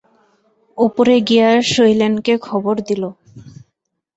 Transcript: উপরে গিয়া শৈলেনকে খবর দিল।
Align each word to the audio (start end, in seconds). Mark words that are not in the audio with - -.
উপরে 0.77 1.15
গিয়া 1.27 1.49
শৈলেনকে 1.71 2.33
খবর 2.47 2.75
দিল। 2.87 3.03